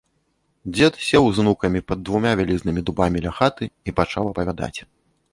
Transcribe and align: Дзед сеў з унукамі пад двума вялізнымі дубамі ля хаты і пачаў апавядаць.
Дзед 0.75 0.95
сеў 1.07 1.25
з 1.39 1.41
унукамі 1.43 1.81
пад 1.89 1.99
двума 2.07 2.31
вялізнымі 2.39 2.83
дубамі 2.87 3.21
ля 3.25 3.33
хаты 3.41 3.69
і 3.91 3.95
пачаў 4.01 4.31
апавядаць. 4.31 4.79